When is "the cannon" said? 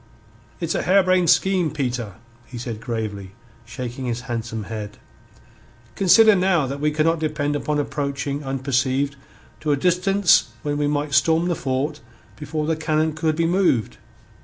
12.65-13.13